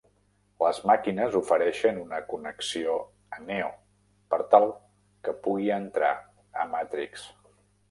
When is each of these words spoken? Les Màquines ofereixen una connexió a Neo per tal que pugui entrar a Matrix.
Les 0.61 0.77
Màquines 0.91 1.35
ofereixen 1.39 1.99
una 2.03 2.21
connexió 2.31 2.95
a 3.37 3.45
Neo 3.51 3.69
per 4.33 4.41
tal 4.55 4.67
que 5.29 5.37
pugui 5.47 5.71
entrar 5.79 6.13
a 6.65 6.69
Matrix. 6.75 7.31